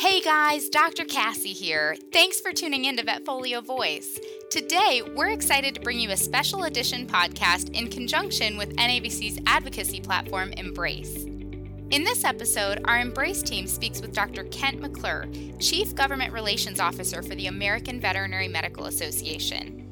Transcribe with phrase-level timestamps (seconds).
[0.00, 1.04] Hey guys, Dr.
[1.04, 1.94] Cassie here.
[2.10, 4.18] Thanks for tuning in to Vetfolio Voice.
[4.50, 10.00] Today, we're excited to bring you a special edition podcast in conjunction with NAVC's advocacy
[10.00, 11.24] platform, Embrace.
[11.90, 14.44] In this episode, our Embrace team speaks with Dr.
[14.44, 15.28] Kent McClure,
[15.58, 19.86] Chief Government Relations Officer for the American Veterinary Medical Association.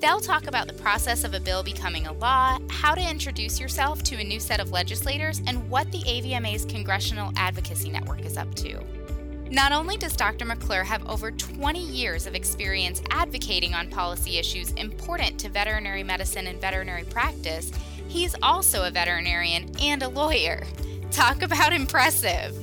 [0.00, 4.02] They'll talk about the process of a bill becoming a law, how to introduce yourself
[4.02, 8.52] to a new set of legislators, and what the AVMA's Congressional Advocacy Network is up
[8.56, 8.82] to.
[9.52, 10.46] Not only does Dr.
[10.46, 16.46] McClure have over 20 years of experience advocating on policy issues important to veterinary medicine
[16.46, 17.70] and veterinary practice,
[18.08, 20.62] he's also a veterinarian and a lawyer.
[21.10, 22.56] Talk about impressive!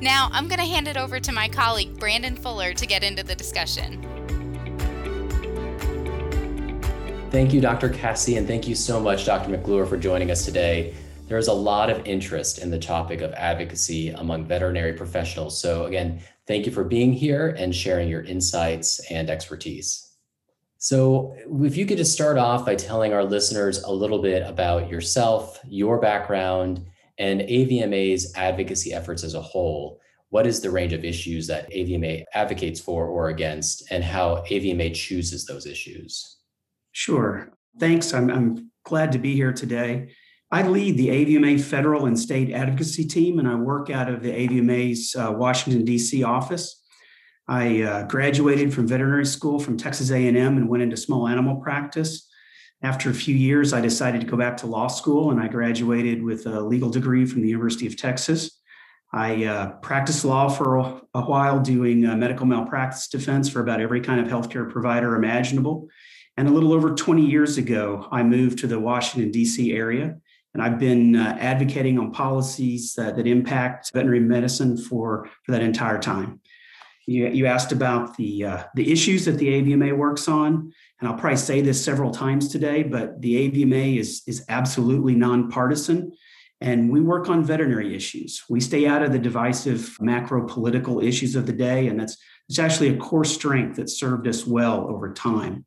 [0.00, 3.22] Now, I'm going to hand it over to my colleague Brandon Fuller to get into
[3.22, 4.02] the discussion.
[7.30, 7.88] Thank you, Dr.
[7.88, 9.48] Cassie, and thank you so much, Dr.
[9.48, 10.92] McClure, for joining us today.
[11.28, 15.58] There is a lot of interest in the topic of advocacy among veterinary professionals.
[15.58, 20.08] So, again, thank you for being here and sharing your insights and expertise.
[20.78, 24.90] So, if you could just start off by telling our listeners a little bit about
[24.90, 26.84] yourself, your background,
[27.18, 30.00] and AVMA's advocacy efforts as a whole.
[30.30, 34.94] What is the range of issues that AVMA advocates for or against, and how AVMA
[34.94, 36.38] chooses those issues?
[36.92, 37.52] Sure.
[37.78, 38.12] Thanks.
[38.12, 40.10] I'm, I'm glad to be here today.
[40.52, 44.30] I lead the AVMA federal and state advocacy team, and I work out of the
[44.30, 46.22] AVMA's uh, Washington, D.C.
[46.24, 46.82] office.
[47.48, 52.28] I uh, graduated from veterinary school from Texas A&M and went into small animal practice.
[52.82, 56.22] After a few years, I decided to go back to law school, and I graduated
[56.22, 58.60] with a legal degree from the University of Texas.
[59.10, 60.76] I uh, practiced law for
[61.14, 65.88] a, while, doing uh, medical malpractice defense for about every kind of healthcare provider imaginable.
[66.36, 69.72] And a little over 20 years ago, I moved to the Washington, D.C.
[69.72, 70.16] area.
[70.54, 75.62] And I've been uh, advocating on policies uh, that impact veterinary medicine for, for that
[75.62, 76.40] entire time.
[77.06, 80.72] You, you asked about the, uh, the issues that the AVMA works on.
[81.00, 86.12] And I'll probably say this several times today, but the AVMA is, is absolutely nonpartisan.
[86.60, 88.44] And we work on veterinary issues.
[88.48, 91.88] We stay out of the divisive macro political issues of the day.
[91.88, 92.16] And that's,
[92.48, 95.64] it's actually a core strength that served us well over time.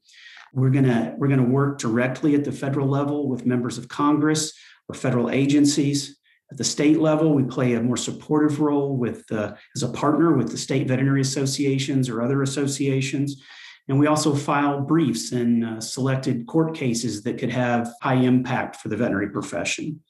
[0.54, 4.54] We're gonna we're gonna work directly at the federal level with members of Congress
[4.90, 6.18] or federal agencies.
[6.52, 10.34] At the state level, we play a more supportive role with uh, as a partner
[10.34, 13.42] with the state veterinary associations or other associations.
[13.88, 18.78] And we also file briefs in uh, selected court cases that could have high impact
[18.78, 20.02] for the veterinary profession.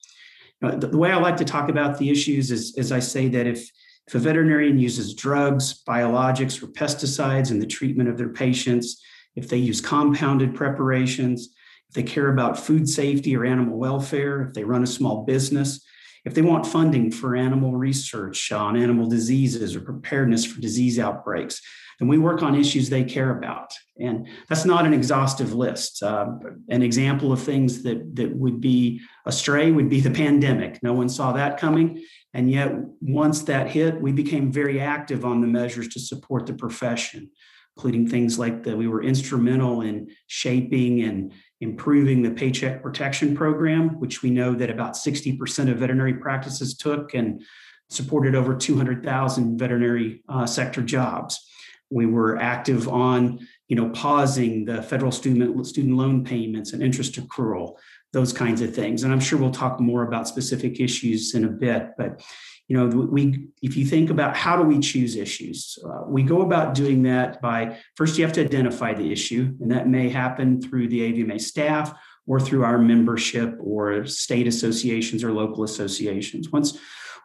[0.61, 3.47] the, the, way I like to talk about the issues is, is I say that
[3.47, 3.69] if,
[4.07, 9.01] if a veterinarian uses drugs, biologics, or pesticides in the treatment of their patients,
[9.35, 11.54] if they use compounded preparations,
[11.95, 15.83] they care about food safety or animal welfare, if they run a small business,
[16.25, 21.61] if they want funding for animal research on animal diseases or preparedness for disease outbreaks,
[21.99, 23.71] then we work on issues they care about.
[23.99, 26.03] And that's not an exhaustive list.
[26.03, 26.27] Uh,
[26.67, 30.83] an example of things that, that would be astray would be the pandemic.
[30.83, 32.03] No one saw that coming.
[32.33, 36.53] And yet, once that hit, we became very active on the measures to support the
[36.53, 37.31] profession
[37.77, 43.99] including things like that we were instrumental in shaping and improving the paycheck protection program,
[43.99, 47.41] which we know that about 60% of veterinary practices took and
[47.89, 51.47] supported over 200,000 veterinary uh, sector jobs.
[51.89, 57.13] We were active on, you know, pausing the federal student student loan payments and interest
[57.13, 57.75] accrual,
[58.13, 59.03] those kinds of things.
[59.03, 61.89] And I'm sure we'll talk more about specific issues in a bit.
[61.97, 62.21] But
[62.67, 66.41] you know we if you think about how do we choose issues uh, we go
[66.41, 70.61] about doing that by first you have to identify the issue and that may happen
[70.61, 71.93] through the avma staff
[72.27, 76.77] or through our membership or state associations or local associations once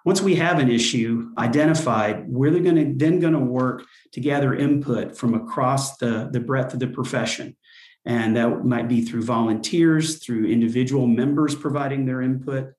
[0.05, 4.55] once we have an issue identified we're going to then going to work to gather
[4.55, 7.57] input from across the, the breadth of the profession
[8.11, 12.73] and that might be through volunteers through individual members providing their input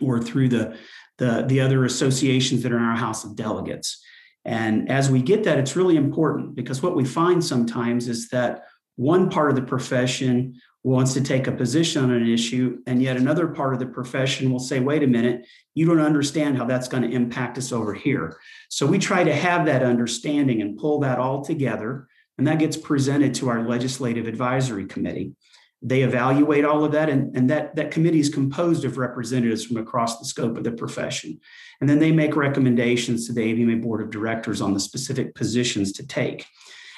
[0.00, 0.76] or through the
[1.18, 4.02] the, the other associations that are in our House of Delegates.
[4.46, 8.62] And as we get that, it's really important because what we find sometimes is that
[8.96, 13.18] one part of the profession wants to take a position on an issue, and yet
[13.18, 16.88] another part of the profession will say, wait a minute, you don't understand how that's
[16.88, 18.38] going to impact us over here.
[18.70, 22.08] So we try to have that understanding and pull that all together,
[22.40, 25.34] and that gets presented to our legislative advisory committee.
[25.82, 29.76] They evaluate all of that, and, and that, that committee is composed of representatives from
[29.76, 31.38] across the scope of the profession.
[31.82, 35.92] And then they make recommendations to the AVMA Board of Directors on the specific positions
[35.92, 36.46] to take.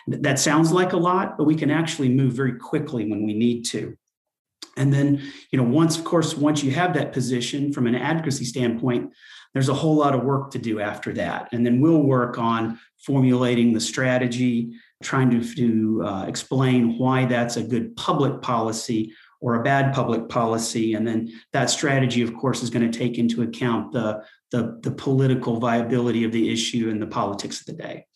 [0.07, 3.65] That sounds like a lot, but we can actually move very quickly when we need
[3.71, 3.97] to.
[4.77, 8.45] And then, you know, once, of course, once you have that position from an advocacy
[8.45, 9.13] standpoint,
[9.55, 11.49] there's a whole lot of work to do after that.
[11.53, 14.73] And then we'll work on formulating the strategy,
[15.03, 20.29] trying to, to uh, explain why that's a good public policy or a bad public
[20.29, 20.95] policy.
[20.95, 24.93] And then that strategy, of course, is going to take into account the, the, the
[24.93, 28.07] political viability of the issue and the politics of the day.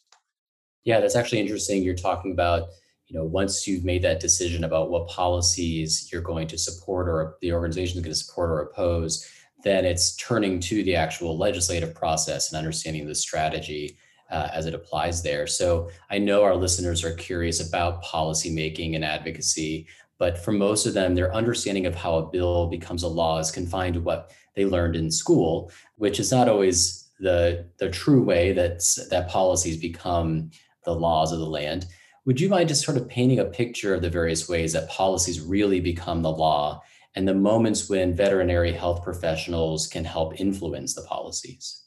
[0.84, 1.82] Yeah, that's actually interesting.
[1.82, 2.68] You're talking about
[3.08, 7.36] you know once you've made that decision about what policies you're going to support or
[7.40, 9.28] the organization is going to support or oppose
[9.62, 13.96] then it's turning to the actual legislative process and understanding the strategy
[14.30, 18.94] uh, as it applies there so i know our listeners are curious about policy making
[18.94, 19.86] and advocacy
[20.18, 23.50] but for most of them their understanding of how a bill becomes a law is
[23.50, 28.52] confined to what they learned in school which is not always the the true way
[28.52, 30.50] that that policies become
[30.84, 31.86] the laws of the land
[32.26, 35.40] would you mind just sort of painting a picture of the various ways that policies
[35.40, 36.82] really become the law
[37.16, 41.85] and the moments when veterinary health professionals can help influence the policies?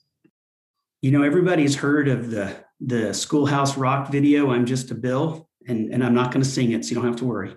[1.01, 5.93] You know, everybody's heard of the the Schoolhouse Rock video, I'm just a bill, and,
[5.93, 7.55] and I'm not going to sing it, so you don't have to worry.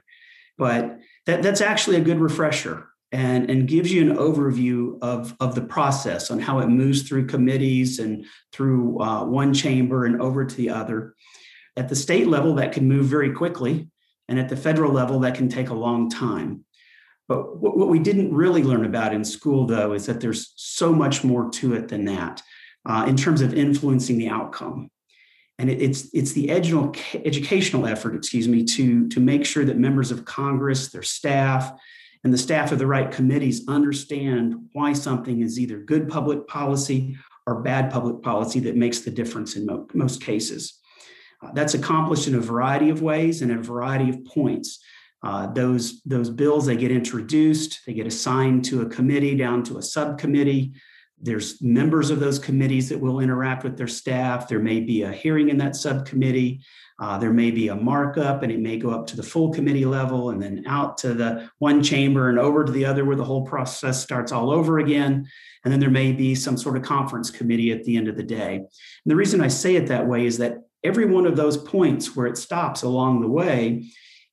[0.59, 5.55] But that, that's actually a good refresher and, and gives you an overview of, of
[5.55, 10.45] the process on how it moves through committees and through uh, one chamber and over
[10.45, 11.15] to the other.
[11.77, 13.89] At the state level, that can move very quickly.
[14.29, 16.65] And at the federal level, that can take a long time.
[17.29, 21.23] But what, we didn't really learn about in school, though, is that there's so much
[21.23, 22.43] more to it than that
[22.87, 24.91] uh, in terms of influencing the outcome.
[25.59, 26.95] And it, it's, it's the educational,
[27.25, 31.73] educational effort, excuse me, to, to make sure that members of Congress, their staff,
[32.25, 37.17] and the staff of the right committees understand why something is either good public policy
[37.47, 40.79] or bad public policy that makes the difference in mo- most cases.
[41.43, 44.79] Uh, that's accomplished in a variety of ways and a variety of points.
[45.25, 49.79] Uh, those, those bills, they get introduced, they get assigned to a committee, down to
[49.79, 50.73] a subcommittee.
[51.23, 54.49] There's members of those committees that will interact with their staff.
[54.49, 56.61] There may be a hearing in that subcommittee.
[56.99, 59.85] Uh, there may be a markup and it may go up to the full committee
[59.85, 63.25] level and then out to the one chamber and over to the other where the
[63.25, 65.27] whole process starts all over again.
[65.65, 68.23] And then there may be some sort of conference committee at the end of the
[68.23, 68.57] day.
[68.57, 68.67] And
[69.07, 72.27] the reason I say it that way is that every one of those points where
[72.27, 73.85] it stops along the way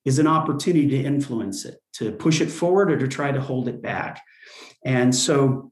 [0.06, 3.68] is an opportunity to influence it, to push it forward or to try to hold
[3.68, 4.22] it back.
[4.84, 5.69] And so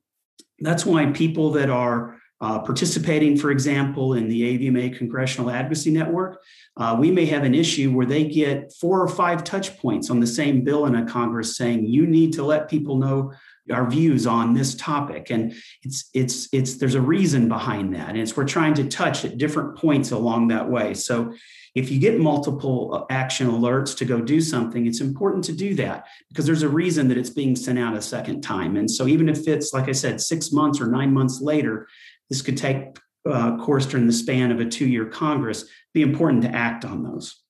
[0.59, 6.41] that's why people that are uh, participating, for example, in the AVMA Congressional Advocacy Network,
[6.77, 10.19] uh, we may have an issue where they get four or five touch points on
[10.19, 13.33] the same bill in a Congress saying, you need to let people know
[13.71, 15.29] our views on this topic.
[15.29, 15.53] And
[15.83, 18.09] it's it's it's there's a reason behind that.
[18.09, 20.93] And it's we're trying to touch at different points along that way.
[20.93, 21.33] So
[21.75, 25.75] if you get multiple uh, action alerts to go do something it's important to do
[25.75, 28.77] that because there's a reason that it's being sent out a second time.
[28.77, 31.87] And so even if it's like i said six months or nine months later
[32.29, 32.97] this could take
[33.29, 37.41] uh, course during the span of a two-year congress be important to act on those.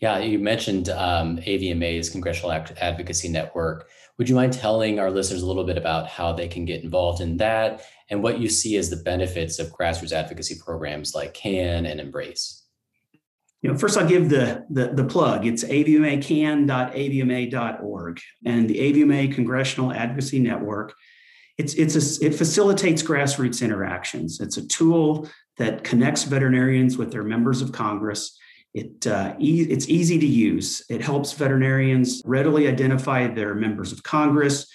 [0.00, 3.88] Yeah, you mentioned um, AVMA's Congressional Advocacy Network.
[4.18, 7.20] Would you mind telling our listeners a little bit about how they can get involved
[7.20, 11.86] in that and what you see as the benefits of grassroots advocacy programs like CAN
[11.86, 12.64] and Embrace?
[13.62, 15.46] You know, first I'll give the, the, the plug.
[15.46, 20.94] It's avmacan.avma.org and the AVMA Congressional Advocacy Network.
[21.56, 24.40] It's, it's a, it facilitates grassroots interactions.
[24.40, 25.28] It's a tool
[25.58, 28.36] that connects veterinarians with their members of Congress
[28.74, 30.82] it, uh, e- it's easy to use.
[30.88, 34.66] It helps veterinarians readily identify their members of Congress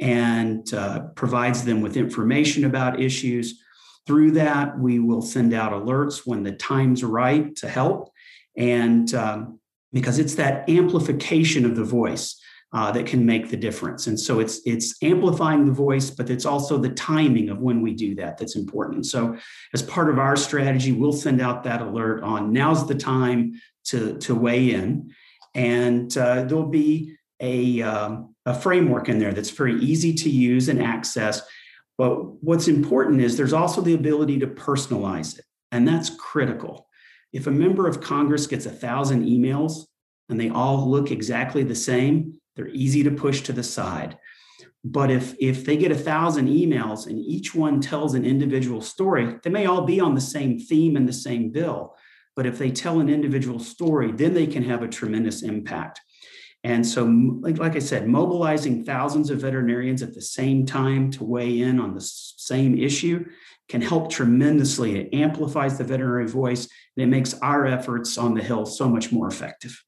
[0.00, 3.60] and uh, provides them with information about issues.
[4.06, 8.10] Through that, we will send out alerts when the time's right to help.
[8.56, 9.60] And um,
[9.92, 12.39] because it's that amplification of the voice
[12.72, 14.06] uh, that can make the difference.
[14.06, 17.94] And so it's it's amplifying the voice, but it's also the timing of when we
[17.94, 19.06] do that that's important.
[19.06, 19.36] So
[19.74, 24.18] as part of our strategy, we'll send out that alert on now's the time to
[24.18, 25.12] to weigh in,
[25.54, 30.68] and uh, there'll be a um, a framework in there that's very easy to use
[30.68, 31.42] and access.
[31.98, 36.86] But what's important is there's also the ability to personalize it, and that's critical.
[37.32, 39.86] If a member of Congress gets a thousand emails
[40.28, 44.18] and they all look exactly the same, they're easy to push to the side.
[44.82, 49.36] But if, if they get a thousand emails and each one tells an individual story,
[49.42, 51.96] they may all be on the same theme and the same bill.
[52.34, 56.00] But if they tell an individual story, then they can have a tremendous impact.
[56.62, 57.04] And so,
[57.40, 61.80] like, like I said, mobilizing thousands of veterinarians at the same time to weigh in
[61.80, 63.24] on the same issue
[63.68, 64.98] can help tremendously.
[64.98, 69.12] It amplifies the veterinary voice and it makes our efforts on the Hill so much
[69.12, 69.82] more effective.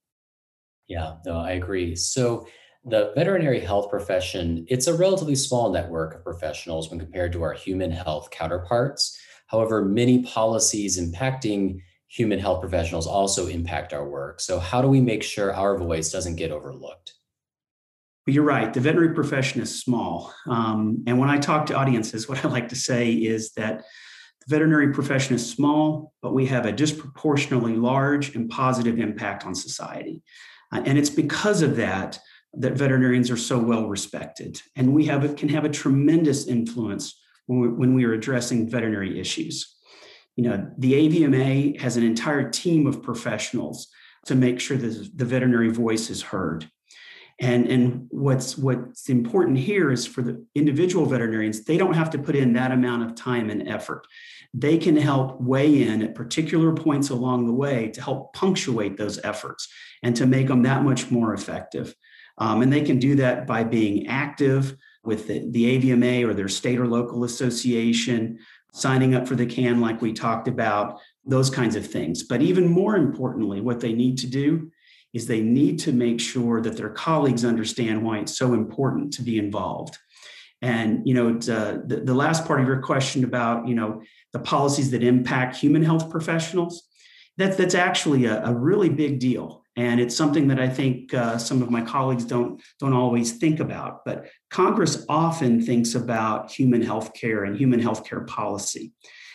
[0.93, 1.97] Yeah, no, I agree.
[1.97, 2.47] So
[2.85, 7.55] the veterinary health profession, it's a relatively small network of professionals when compared to our
[7.55, 9.19] human health counterparts.
[9.47, 14.39] However, many policies impacting human health professionals also impact our work.
[14.39, 17.15] So, how do we make sure our voice doesn't get overlooked?
[18.27, 18.71] Well, you're right.
[18.71, 20.35] The veterinary profession is small.
[20.47, 23.79] Um, and when I talk to audiences, what I like to say is that
[24.47, 29.55] the veterinary profession is small, but we have a disproportionately large and positive impact on
[29.55, 30.23] society.
[30.73, 32.19] Uh, and it's because of that
[32.55, 34.61] that veterinarians are so well respected.
[34.77, 39.19] And we have can have a tremendous influence when we, when we are addressing veterinary
[39.19, 39.75] issues.
[40.37, 43.89] You know, the AVMA has an entire team of professionals
[44.27, 46.71] to make sure that the veterinary voice is heard.
[47.43, 52.19] And, and what's what's important here is for the individual veterinarians, they don't have to
[52.19, 54.07] put in that amount of time and effort.
[54.55, 59.19] They can help weigh in at particular points along the way to help punctuate those
[59.25, 59.69] efforts
[60.05, 61.97] and to make them that much more effective.
[62.39, 66.49] Um, and they can do that by being active with the, the AVMA or their
[66.49, 68.39] state or local association,
[68.73, 72.23] signing up for the CAN, like we talked about, those kinds of things.
[72.23, 74.71] But even more importantly, what they need to do
[75.13, 79.23] is they need to make sure that their colleagues understand why it's so important to
[79.23, 79.99] be involved.
[80.63, 84.03] And you know, uh, the, the last part of your question about you know
[84.33, 86.89] the policies that impact human health professionals,
[87.37, 91.37] that's that's actually a, a really big deal, and it's something that I think uh,
[91.37, 94.05] some of my colleagues don't don't always think about.
[94.05, 98.93] But Congress often thinks about human health care and human health care policy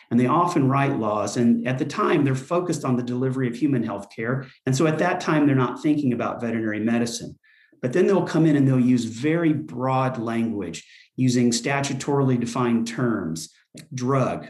[0.10, 1.38] and they often write laws.
[1.38, 4.46] And at the time, they're focused on the delivery of human health care.
[4.66, 7.38] And so at that time, they're not thinking about veterinary medicine.
[7.82, 13.54] But then they'll come in and they'll use very broad language using statutorily defined terms
[13.76, 14.48] like drug,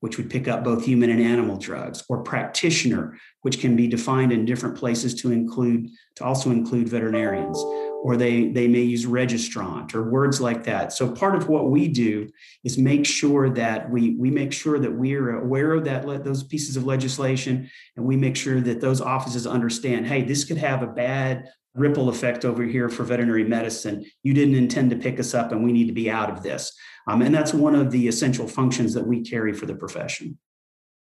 [0.00, 4.32] which would pick up both human and animal drugs, or practitioner, which can be defined
[4.32, 7.62] in different places to include to also include veterinarians,
[8.02, 10.92] or they they may use registrant or words like that.
[10.92, 12.28] So part of what we do
[12.64, 16.76] is make sure that we we make sure that we're aware of that those pieces
[16.76, 20.88] of legislation, and we make sure that those offices understand, hey, this could have a
[20.88, 24.04] bad ripple effect over here for veterinary medicine.
[24.22, 26.72] You didn't intend to pick us up, and we need to be out of this.
[27.06, 30.38] Um, and that's one of the essential functions that we carry for the profession.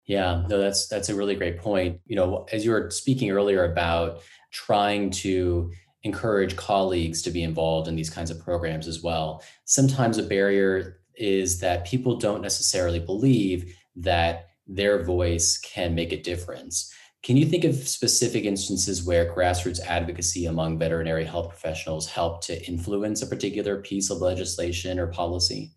[0.06, 2.00] Yeah, no, that's that's a really great point.
[2.04, 4.20] You know, as you were speaking earlier about
[4.52, 5.72] trying to
[6.04, 9.42] encourage colleagues to be involved in these kinds of programs as well.
[9.64, 16.20] Sometimes a barrier is that people don't necessarily believe that their voice can make a
[16.20, 16.92] difference.
[17.22, 22.66] Can you think of specific instances where grassroots advocacy among veterinary health professionals helped to
[22.66, 25.72] influence a particular piece of legislation or policy?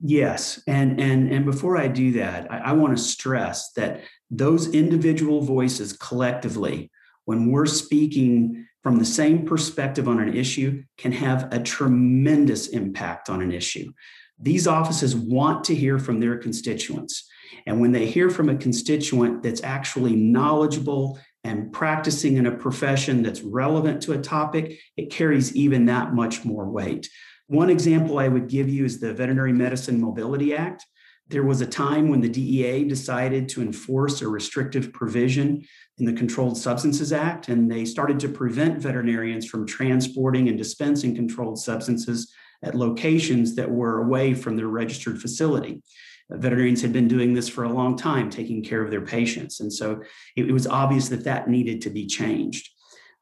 [0.00, 4.72] Yes, and and and before I do that, I, I want to stress that those
[4.74, 6.90] individual voices collectively,
[7.26, 13.28] when we're speaking from the same perspective on an issue, can have a tremendous impact
[13.28, 13.92] on an issue.
[14.38, 17.28] These offices want to hear from their constituents.
[17.66, 23.22] And when they hear from a constituent that's actually knowledgeable and practicing in a profession
[23.22, 27.08] that's relevant to a topic, it carries even that much more weight.
[27.48, 30.86] One example I would give you is the Veterinary Medicine Mobility Act.
[31.30, 35.64] There was a time when the DEA decided to enforce a restrictive provision
[35.98, 41.14] in the Controlled Substances Act, and they started to prevent veterinarians from transporting and dispensing
[41.14, 42.32] controlled substances
[42.64, 45.82] at locations that were away from their registered facility
[46.30, 49.60] veterinarians had been doing this for a long time, taking care of their patients.
[49.60, 50.00] And so
[50.36, 52.70] it, it was obvious that that needed to be changed.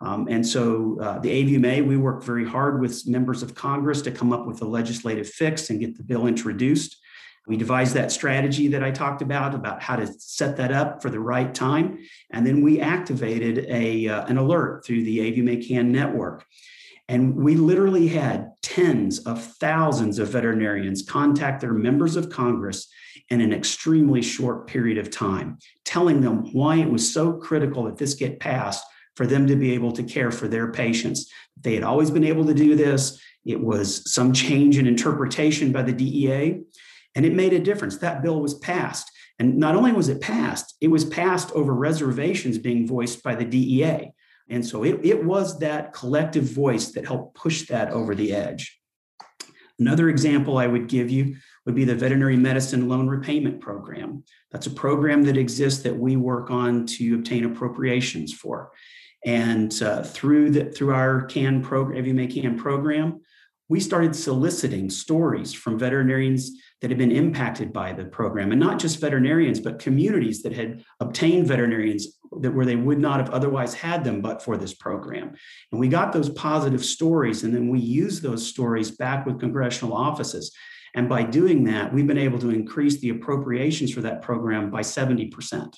[0.01, 4.13] Um, and so uh, the AVMA, we worked very hard with members of Congress to
[4.13, 6.97] come up with a legislative fix and get the bill introduced.
[7.49, 11.09] We devised that strategy that I talked about, about how to set that up for
[11.09, 11.99] the right time.
[12.31, 16.45] And then we activated a, uh, an alert through the AVMA CAN network.
[17.09, 22.87] And we literally had tens of thousands of veterinarians contact their members of Congress
[23.31, 27.97] in an extremely short period of time, telling them why it was so critical that
[27.97, 28.85] this get passed
[29.17, 31.31] for them to be able to care for their patients.
[31.61, 33.21] They had always been able to do this.
[33.45, 36.61] It was some change in interpretation by the DEA,
[37.15, 37.99] and it made a difference.
[37.99, 39.11] That bill was passed.
[39.39, 43.45] And not only was it passed, it was passed over reservations being voiced by the
[43.45, 44.11] DEA.
[44.51, 48.81] And so it, it was that collective voice that helped push that over the edge.
[49.79, 54.25] Another example I would give you would be the Veterinary Medicine Loan Repayment Program.
[54.51, 58.73] That's a program that exists that we work on to obtain appropriations for.
[59.25, 63.21] And uh, through the through our CAN program, AVMA CAN program,
[63.69, 68.79] we started soliciting stories from veterinarians that had been impacted by the program and not
[68.79, 73.75] just veterinarians but communities that had obtained veterinarians that where they would not have otherwise
[73.75, 75.35] had them but for this program.
[75.73, 79.95] And we got those positive stories and then we used those stories back with congressional
[79.95, 80.55] offices.
[80.95, 84.81] And by doing that we've been able to increase the appropriations for that program by
[84.81, 85.73] 70%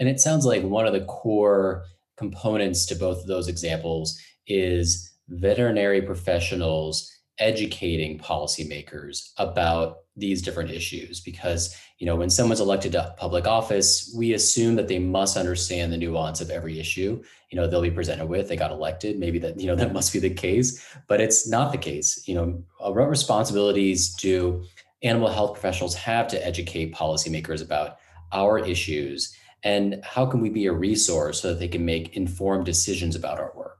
[0.00, 1.84] and it sounds like one of the core
[2.16, 7.08] components to both of those examples is veterinary professionals
[7.40, 14.12] educating policymakers about these different issues because you know when someone's elected to public office
[14.16, 17.22] we assume that they must understand the nuance of every issue.
[17.50, 20.12] You know they'll be presented with they got elected maybe that you know that must
[20.12, 22.22] be the case but it's not the case.
[22.28, 24.62] You know uh, what responsibilities do
[25.02, 27.98] animal health professionals have to educate policymakers about
[28.32, 29.34] our issues?
[29.62, 33.38] And how can we be a resource so that they can make informed decisions about
[33.38, 33.79] our work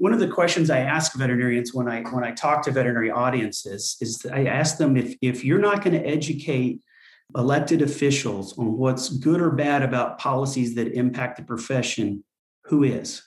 [0.00, 3.98] one of the questions I ask veterinarians when I when I talk to veterinary audiences
[4.00, 6.80] is I ask them if if you're not going to educate
[7.36, 12.24] elected officials on what's good or bad about policies that impact the profession,
[12.64, 13.22] who is?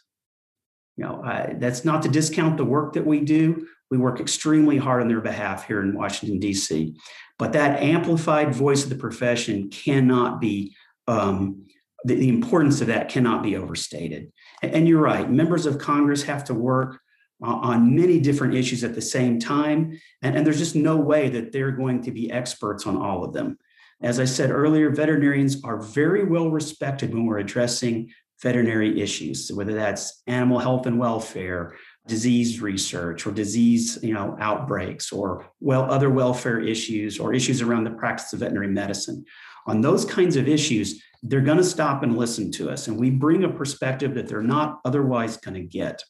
[0.98, 3.68] You know, I, that's not to discount the work that we do.
[3.92, 6.96] We work extremely hard on their behalf here in Washington D.C.
[7.38, 10.75] But that amplified voice of the profession cannot be
[11.08, 11.68] um,
[12.03, 14.32] the, the importance of that cannot be overstated.
[14.63, 17.00] And you're right, members of Congress have to work
[17.43, 20.00] uh, on many different issues at the same time.
[20.22, 23.34] And, and, there's just no way that they're going to be experts on all of
[23.34, 23.58] them.
[24.01, 29.74] As I said earlier, veterinarians are very well respected when we're addressing veterinary issues, whether
[29.74, 31.75] that's animal health and welfare,
[32.08, 37.86] disease research, or disease you know, outbreaks, or well, other welfare issues, or issues around
[37.86, 39.25] the practice of veterinary medicine.
[39.65, 42.88] On those kinds of issues, they're going to stop and listen to us.
[42.88, 46.03] And we bring a perspective that they're not otherwise going to get.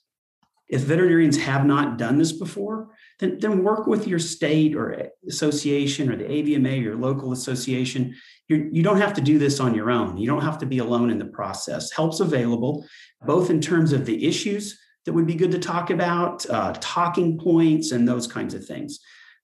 [0.69, 2.89] If veterinarians have not done this before,
[3.19, 8.15] then, then work with your state or association or the AVMA, your local association.
[8.47, 10.17] You're, you do not have to do this on your own.
[10.17, 11.91] You don't have to be alone in the process.
[11.91, 12.87] Help's available,
[13.23, 17.37] both in terms of the issues that would be good to talk about, uh, talking
[17.37, 18.99] points, and those kinds of things.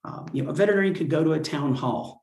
[0.05, 2.18] Um, you know, a veterinarian could go to a town hall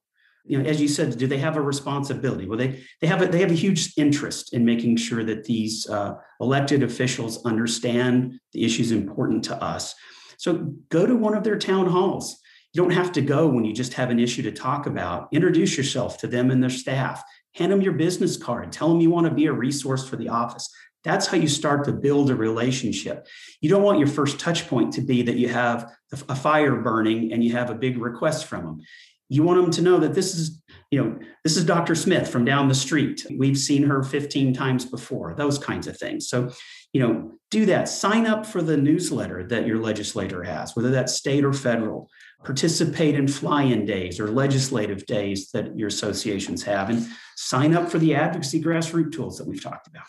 [0.47, 2.47] you know, as you said, do they have a responsibility?
[2.47, 5.89] Well, they they have a, they have a huge interest in making sure that these
[5.89, 9.95] uh, elected officials understand the issues important to us.
[10.39, 12.39] So go to one of their town halls.
[12.73, 15.29] You don't have to go when you just have an issue to talk about.
[15.33, 17.23] Introduce yourself to them and their staff.
[17.55, 18.71] Hand them your business card.
[18.71, 20.69] Tell them you want to be a resource for the office.
[21.03, 23.27] That's how you start to build a relationship.
[23.61, 25.91] You don't want your first touch point to be that you have
[26.29, 28.81] a fire burning and you have a big request from them
[29.29, 32.45] you want them to know that this is you know this is dr smith from
[32.45, 33.27] down the street.
[33.37, 36.29] We've seen her 15 times before those kinds of things.
[36.29, 36.51] So
[36.93, 37.89] you know do that.
[37.89, 42.09] Sign up for the newsletter that your legislator has whether that's state or federal.
[42.45, 47.99] Participate in fly-in days or legislative days that your associations have and sign up for
[47.99, 50.05] the advocacy grassroots tools that we've talked about.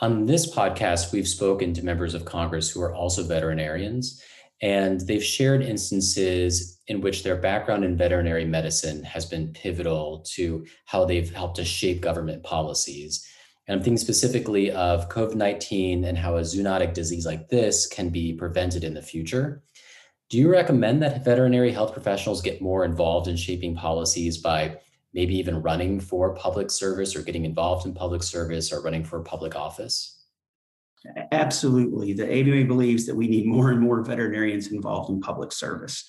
[0.00, 4.22] On this podcast we've spoken to members of congress who are also veterinarians
[4.62, 10.64] and they've shared instances in which their background in veterinary medicine has been pivotal to
[10.86, 13.26] how they've helped to shape government policies.
[13.66, 18.08] And I'm thinking specifically of COVID 19 and how a zoonotic disease like this can
[18.08, 19.62] be prevented in the future.
[20.30, 24.78] Do you recommend that veterinary health professionals get more involved in shaping policies by
[25.12, 29.20] maybe even running for public service or getting involved in public service or running for
[29.20, 30.21] public office?
[31.32, 32.12] Absolutely.
[32.12, 36.04] The AVMA believes that we need more and more veterinarians involved in public service.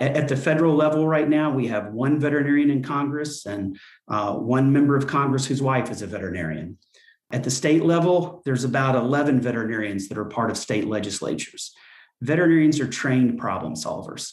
[0.00, 3.78] At the federal level, right now, we have one veterinarian in Congress and
[4.08, 6.78] uh, one member of Congress whose wife is a veterinarian.
[7.32, 11.72] At the state level, there's about 11 veterinarians that are part of state legislatures.
[12.20, 14.32] Veterinarians are trained problem solvers.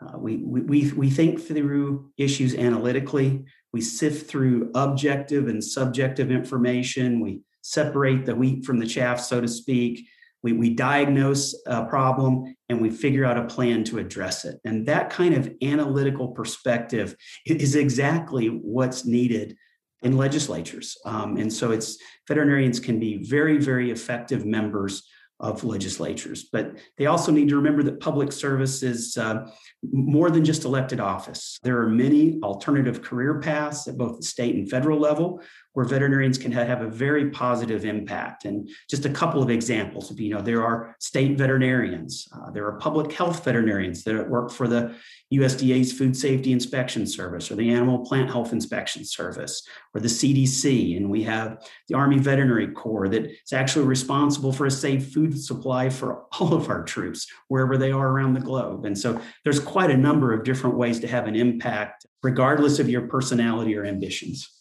[0.00, 3.44] Uh, we, we, we think through issues analytically.
[3.72, 7.20] We sift through objective and subjective information.
[7.20, 10.08] We separate the wheat from the chaff, so to speak.
[10.42, 14.60] We, we diagnose a problem and we figure out a plan to address it.
[14.64, 19.56] And that kind of analytical perspective is exactly what's needed
[20.02, 20.96] in legislatures.
[21.04, 25.02] Um, and so it's veterinarians can be very, very effective members
[25.40, 26.48] of legislatures.
[26.52, 29.48] But they also need to remember that public service is uh,
[29.92, 31.58] more than just elected office.
[31.62, 35.40] There are many alternative career paths at both the state and federal level
[35.78, 38.46] where veterinarians can have a very positive impact.
[38.46, 42.80] And just a couple of examples, you know, there are state veterinarians, uh, there are
[42.80, 44.96] public health veterinarians that work for the
[45.32, 49.62] USDA's Food Safety Inspection Service or the Animal Plant Health Inspection Service
[49.94, 50.96] or the CDC.
[50.96, 55.40] And we have the Army Veterinary Corps that is actually responsible for a safe food
[55.40, 58.84] supply for all of our troops, wherever they are around the globe.
[58.84, 62.90] And so there's quite a number of different ways to have an impact, regardless of
[62.90, 64.57] your personality or ambitions.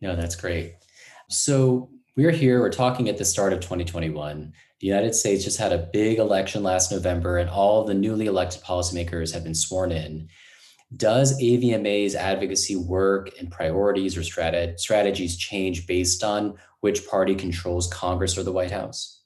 [0.00, 0.74] No, that's great.
[1.28, 4.52] So we're here, we're talking at the start of 2021.
[4.80, 8.62] The United States just had a big election last November, and all the newly elected
[8.62, 10.28] policymakers have been sworn in.
[10.94, 17.88] Does AVMA's advocacy work and priorities or strat- strategies change based on which party controls
[17.92, 19.22] Congress or the White House?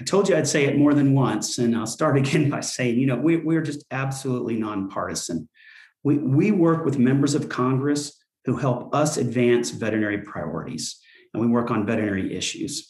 [0.00, 2.98] I told you I'd say it more than once, and I'll start again by saying,
[2.98, 5.48] you know, we, we're just absolutely nonpartisan.
[6.02, 10.98] We, we work with members of Congress who help us advance veterinary priorities,
[11.32, 12.88] and we work on veterinary issues.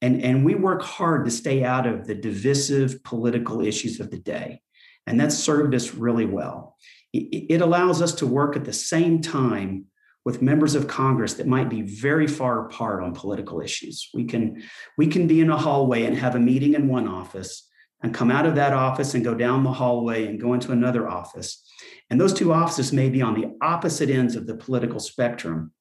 [0.00, 4.18] And, and we work hard to stay out of the divisive political issues of the
[4.18, 4.60] day.
[5.06, 6.76] And that's served us really well.
[7.12, 9.86] It, it allows us to work at the same time
[10.24, 14.08] with members of Congress that might be very far apart on political issues.
[14.14, 14.62] We can,
[14.96, 17.68] we can be in a hallway and have a meeting in one office
[18.02, 21.08] and come out of that office and go down the hallway and go into another
[21.08, 21.64] office.
[22.10, 25.72] And those two offices may be on the opposite ends of the political spectrum.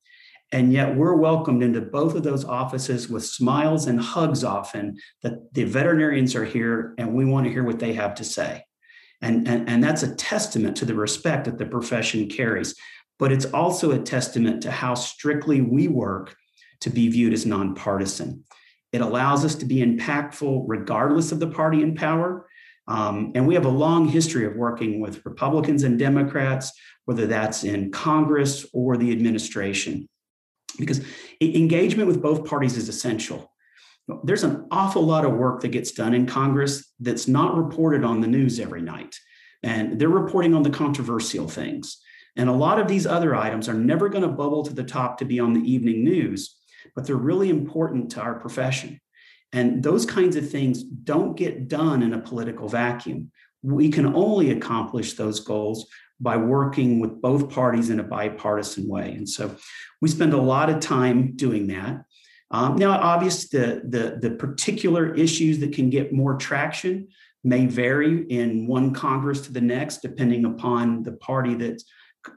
[0.53, 5.53] And yet we're welcomed into both of those offices with smiles and hugs often that
[5.53, 8.65] the veterinarians are here and we want to hear what they have to say.
[9.21, 12.75] And, and, and that's a testament to the respect that the profession carries.
[13.17, 16.35] But it's also a testament to how strictly we work
[16.81, 18.43] to be viewed as nonpartisan.
[18.91, 22.47] It allows us to be impactful regardless of the party in power.
[22.87, 26.71] Um, and we have a long history of working with Republicans and Democrats,
[27.05, 30.09] whether that's in Congress or the administration
[30.77, 31.01] because
[31.41, 33.51] engagement with both parties is essential.
[34.23, 38.19] There's an awful lot of work that gets done in Congress that's not reported on
[38.19, 39.17] the news every night.
[39.63, 42.01] And they're reporting on the controversial things.
[42.35, 45.17] And a lot of these other items are never going to bubble to the top
[45.19, 46.57] to be on the evening news,
[46.95, 48.99] but they're really important to our profession.
[49.53, 53.31] And those kinds of things don't get done in a political vacuum.
[53.61, 55.87] We can only accomplish those goals
[56.19, 59.13] by working with both parties in a bipartisan way.
[59.13, 59.55] And so
[60.01, 62.03] we spend a lot of time doing that.
[62.51, 67.07] Um, now, obviously, the, the, the particular issues that can get more traction
[67.43, 71.85] may vary in one Congress to the next, depending upon the party that's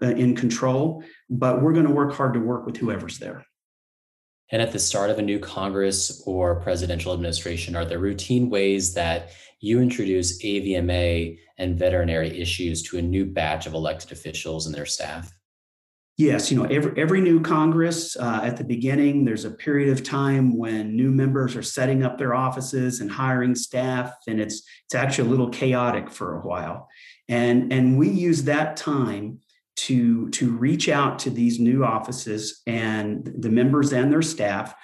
[0.02, 1.04] uh, in control.
[1.28, 3.44] But we're going to work hard to work with whoever's there.
[4.52, 8.94] And at the start of a new Congress or presidential administration, are there routine ways
[8.94, 9.30] that
[9.60, 14.86] you introduce AVMA and veterinary issues to a new batch of elected officials and their
[14.86, 15.32] staff?
[16.16, 20.04] Yes, you know, every every new Congress uh, at the beginning, there's a period of
[20.04, 24.94] time when new members are setting up their offices and hiring staff, and it's it's
[24.94, 26.88] actually a little chaotic for a while,
[27.28, 29.40] and and we use that time
[29.84, 34.74] to to reach out to these new offices and the members and their staff.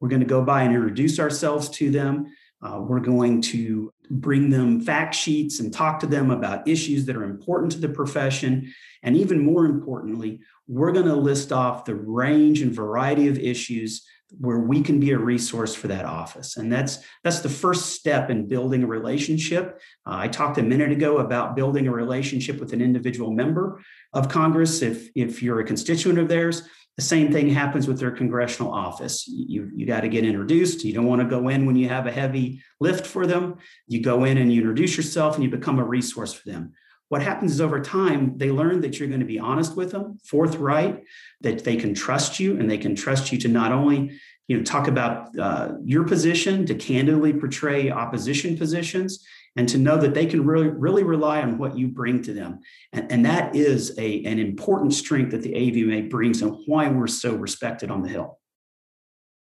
[0.00, 2.26] We're going to go by and introduce ourselves to them.
[2.62, 7.16] Uh, we're going to bring them fact sheets and talk to them about issues that
[7.16, 8.72] are important to the profession.
[9.02, 14.06] And even more importantly, we're going to list off the range and variety of issues
[14.38, 18.28] where we can be a resource for that office and that's that's the first step
[18.28, 22.72] in building a relationship uh, i talked a minute ago about building a relationship with
[22.72, 23.80] an individual member
[24.12, 28.10] of congress if if you're a constituent of theirs the same thing happens with their
[28.10, 29.28] congressional office.
[29.28, 30.82] You, you got to get introduced.
[30.82, 33.56] You don't want to go in when you have a heavy lift for them.
[33.86, 36.72] You go in and you introduce yourself and you become a resource for them.
[37.08, 40.18] What happens is over time, they learn that you're going to be honest with them,
[40.24, 41.04] forthright,
[41.40, 44.62] that they can trust you and they can trust you to not only you know
[44.62, 49.24] talk about uh, your position to candidly portray opposition positions
[49.56, 52.60] and to know that they can really, really rely on what you bring to them.
[52.92, 57.06] And, and that is a, an important strength that the AVMA brings and why we're
[57.06, 58.38] so respected on the Hill.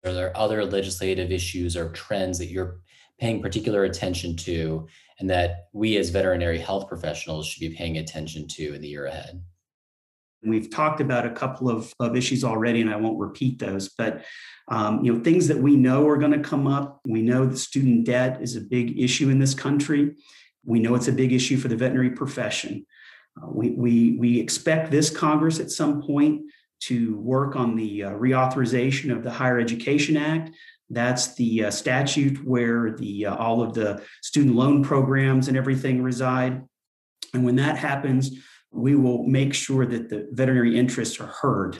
[0.05, 2.79] Are there other legislative issues or trends that you're
[3.19, 4.87] paying particular attention to
[5.19, 9.05] and that we as veterinary health professionals should be paying attention to in the year
[9.05, 9.41] ahead?
[10.43, 14.23] We've talked about a couple of, of issues already, and I won't repeat those, but
[14.67, 16.99] um, you know things that we know are going to come up.
[17.07, 20.15] We know that student debt is a big issue in this country.
[20.63, 22.85] We know it's a big issue for the veterinary profession.
[23.41, 26.41] Uh, we, we, we expect this Congress at some point
[26.79, 30.51] to work on the uh, reauthorization of the Higher Education Act.
[30.89, 36.01] That's the uh, statute where the uh, all of the student loan programs and everything
[36.01, 36.63] reside.
[37.33, 38.31] And when that happens,
[38.71, 41.79] we will make sure that the veterinary interests are heard.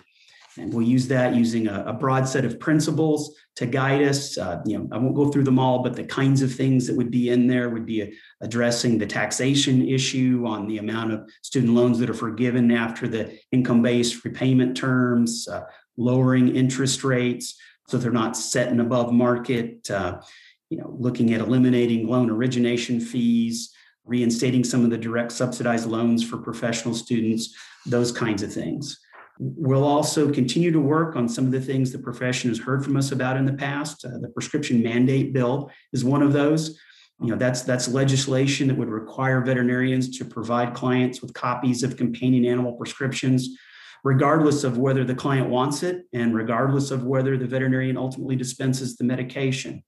[0.58, 4.38] And we'll use that using a, a broad set of principles to guide us.
[4.38, 6.98] Uh, you know, I won't go through them all, but the kinds of things that
[6.98, 11.74] would be in there would be addressing the taxation issue on the amount of student
[11.74, 15.62] loans that are forgiven after the income-based repayment terms, uh,
[15.96, 17.56] lowering interest rates
[17.88, 19.90] so they're not setting above market.
[19.90, 20.22] Uh,
[20.70, 23.74] you know, looking at eliminating loan origination fees,
[24.06, 29.00] reinstating some of the direct subsidized loans for professional students, those kinds of things.
[29.40, 32.98] We'll also continue to work on some of the things the profession has heard from
[32.98, 34.04] us about in the past.
[34.04, 36.80] Uh, the prescription mandate bill is one of those.
[37.22, 41.98] You know, that's that's legislation that would require veterinarians to provide clients with copies of
[41.98, 43.58] companion animal prescriptions,
[44.04, 48.96] regardless of whether the client wants it and regardless of whether the veterinarian ultimately dispenses
[48.96, 49.84] the medication.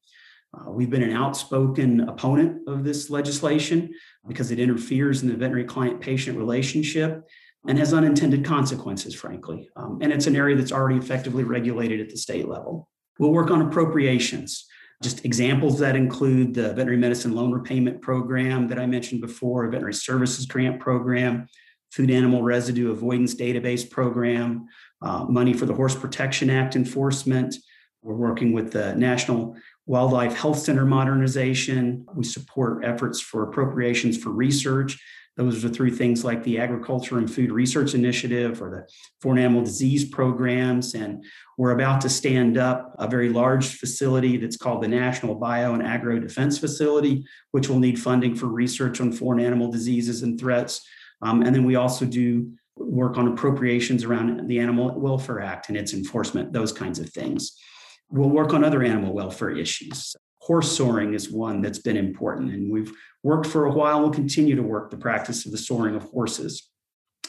[0.54, 3.94] Uh, we've been an outspoken opponent of this legislation
[4.28, 7.24] because it interferes in the veterinary client patient relationship
[7.68, 9.70] and has unintended consequences, frankly.
[9.76, 12.90] Um, and it's an area that's already effectively regulated at the state level.
[13.20, 14.66] We'll work on appropriations.
[15.04, 19.70] Just examples that include the veterinary medicine loan repayment program that I mentioned before, a
[19.70, 21.48] veterinary services grant program,
[21.92, 24.68] food animal residue avoidance database program,
[25.02, 27.56] uh, money for the Horse Protection Act enforcement.
[28.02, 32.06] We're working with the National Wildlife Health Center modernization.
[32.14, 35.00] We support efforts for appropriations for research
[35.40, 38.88] those are through things like the Agriculture and Food Research Initiative or the
[39.22, 40.96] foreign animal disease programs.
[40.96, 41.24] And
[41.58, 45.82] we're about to stand up a very large facility that's called the National Bio and
[45.82, 50.86] Agro Defense Facility, which will need funding for research on foreign animal diseases and threats.
[51.22, 55.78] Um, and then we also do work on appropriations around the Animal Welfare Act and
[55.78, 57.58] its enforcement, those kinds of things.
[58.10, 60.16] We'll work on other animal welfare issues.
[60.42, 64.00] Horse soring is one that's been important, and we've worked for a while.
[64.02, 66.70] We'll continue to work the practice of the soring of horses.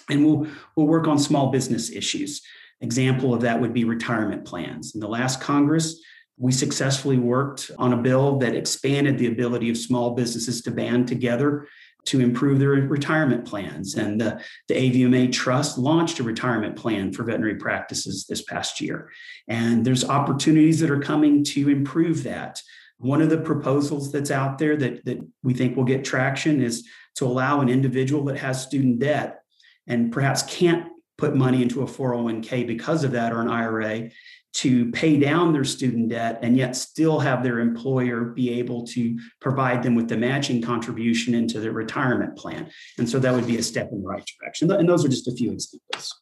[0.09, 2.41] And we'll, we'll work on small business issues.
[2.81, 4.95] Example of that would be retirement plans.
[4.95, 6.01] In the last Congress,
[6.39, 11.07] we successfully worked on a bill that expanded the ability of small businesses to band
[11.07, 11.69] together
[12.07, 13.95] to improve their retirement plans.
[13.95, 19.11] And the, the AVMA Trust launched a retirement plan for veterinary practices this past year.
[19.49, 22.61] And there's opportunities that are coming to improve that.
[22.99, 26.87] One of the proposals that's out there that, that we think will get traction is
[27.17, 29.43] to allow an individual that has student debt
[29.87, 30.89] and perhaps can't
[31.21, 34.11] put money into a 401k because of that or an IRA
[34.53, 39.17] to pay down their student debt and yet still have their employer be able to
[39.41, 42.69] provide them with the matching contribution into their retirement plan.
[42.99, 44.71] And so that would be a step in the right direction.
[44.73, 46.21] And those are just a few examples.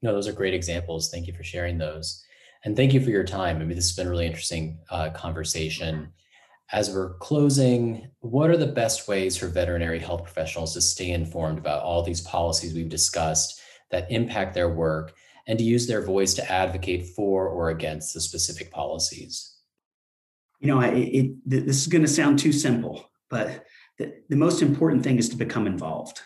[0.00, 1.10] No, those are great examples.
[1.10, 2.24] Thank you for sharing those.
[2.64, 3.56] And thank you for your time.
[3.56, 6.12] I mean, this has been a really interesting uh, conversation.
[6.72, 11.58] As we're closing, what are the best ways for veterinary health professionals to stay informed
[11.58, 13.60] about all these policies we've discussed
[13.90, 15.14] that impact their work
[15.46, 19.56] and to use their voice to advocate for or against the specific policies?
[20.60, 23.64] You know, it, it, this is going to sound too simple, but
[23.98, 26.20] the, the most important thing is to become involved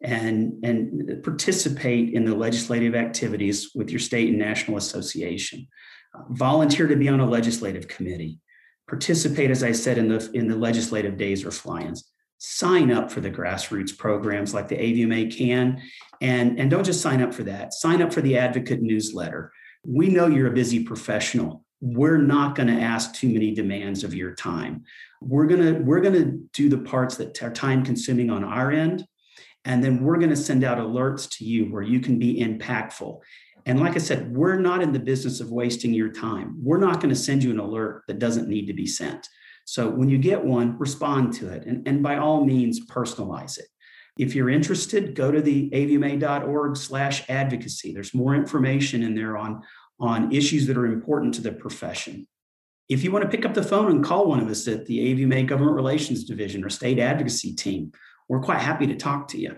[0.00, 5.66] and, and participate in the legislative activities with your state and national association.
[6.14, 8.40] Uh, volunteer to be on a legislative committee.
[8.88, 12.10] Participate, as I said, in the, in the legislative days or fly-ins.
[12.38, 15.82] Sign up for the grassroots programs like the AVMA can.
[16.20, 17.74] And, and don't just sign up for that.
[17.74, 19.52] Sign up for the advocate newsletter.
[19.84, 21.64] We know you're a busy professional.
[21.80, 24.84] We're not going to ask too many demands of your time.
[25.20, 28.70] We're going to we're going to do the parts that are time consuming on our
[28.70, 29.06] end
[29.66, 33.18] and then we're going to send out alerts to you where you can be impactful.
[33.66, 36.56] And like I said, we're not in the business of wasting your time.
[36.62, 39.28] We're not going to send you an alert that doesn't need to be sent.
[39.66, 41.66] So when you get one, respond to it.
[41.66, 43.66] And, and by all means, personalize it.
[44.16, 47.92] If you're interested, go to the avma.org slash advocacy.
[47.92, 49.62] There's more information in there on,
[50.00, 52.26] on issues that are important to the profession.
[52.88, 54.98] If you want to pick up the phone and call one of us at the
[54.98, 57.90] AVMA Government Relations Division or State Advocacy Team,
[58.28, 59.56] we're quite happy to talk to you.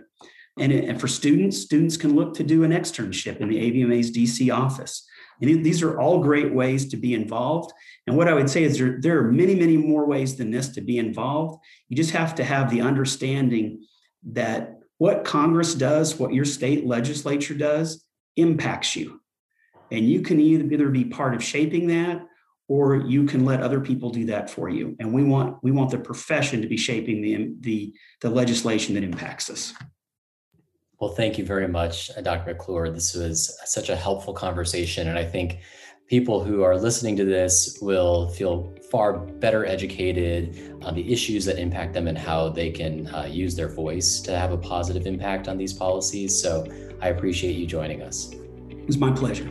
[0.59, 4.53] And, and for students, students can look to do an externship in the AVMA's DC
[4.53, 5.07] office.
[5.40, 7.72] And these are all great ways to be involved.
[8.07, 10.68] And what I would say is there, there are many, many more ways than this
[10.70, 11.62] to be involved.
[11.88, 13.85] You just have to have the understanding
[14.33, 18.05] that what Congress does, what your state legislature does,
[18.37, 19.20] impacts you.
[19.90, 22.27] And you can either be part of shaping that
[22.68, 24.94] or you can let other people do that for you.
[25.01, 29.05] And we want we want the profession to be shaping the the, the legislation that
[29.05, 29.72] impacts us.
[31.01, 32.51] Well, thank you very much, uh, Dr.
[32.51, 32.91] McClure.
[32.91, 35.07] This was such a helpful conversation.
[35.09, 35.61] And I think
[36.09, 41.59] people who are listening to this will feel far better educated on the issues that
[41.59, 45.47] impact them and how they can uh, use their voice to have a positive impact
[45.47, 46.41] on these policies.
[46.41, 46.67] So
[47.01, 48.35] I appreciate you joining us.
[48.89, 49.49] It's my pleasure.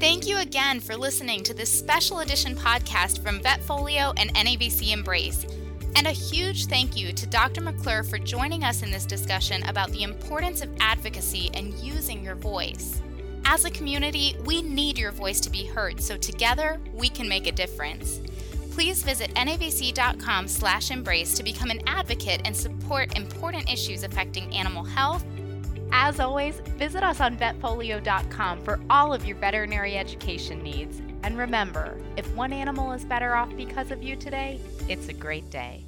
[0.00, 5.44] Thank you again for listening to this special edition podcast from Vetfolio and NAVC Embrace.
[5.94, 7.60] And a huge thank you to Dr.
[7.60, 12.34] McClure for joining us in this discussion about the importance of advocacy and using your
[12.34, 13.00] voice.
[13.44, 17.46] As a community, we need your voice to be heard, so together we can make
[17.46, 18.20] a difference.
[18.70, 25.24] Please visit navc.com/embrace to become an advocate and support important issues affecting animal health.
[25.92, 31.02] As always, visit us on vetfolio.com for all of your veterinary education needs.
[31.22, 35.50] And remember, if one animal is better off because of you today, it's a great
[35.50, 35.81] day.